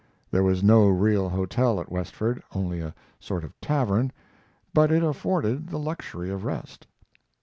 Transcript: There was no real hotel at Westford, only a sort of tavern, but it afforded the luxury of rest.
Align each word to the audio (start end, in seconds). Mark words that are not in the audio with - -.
There 0.31 0.41
was 0.41 0.63
no 0.63 0.87
real 0.87 1.29
hotel 1.29 1.79
at 1.79 1.91
Westford, 1.91 2.41
only 2.55 2.79
a 2.81 2.95
sort 3.19 3.43
of 3.43 3.53
tavern, 3.61 4.11
but 4.73 4.91
it 4.91 5.03
afforded 5.03 5.67
the 5.69 5.77
luxury 5.77 6.31
of 6.31 6.43
rest. 6.43 6.87